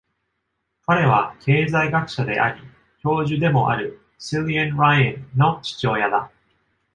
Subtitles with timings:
[0.87, 2.63] 彼は経済学者であり
[3.03, 6.31] 教授でもある、Cillian Ryan の父親だ。